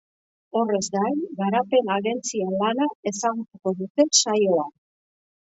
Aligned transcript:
Horrez 0.59 0.85
gain, 0.95 1.19
garapen 1.41 1.91
agentzien 1.97 2.57
lana 2.63 2.89
ezagutuko 3.13 3.75
dute 3.83 4.09
saioan. 4.23 4.75